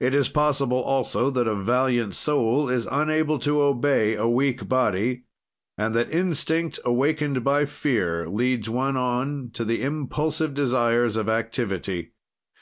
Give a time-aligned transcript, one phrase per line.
[0.00, 5.24] It is possible also that a valiant soul is unable to obey a weak body,
[5.76, 12.12] and that instinct, awakened by fear, leads one on to the impulsive desires of activity.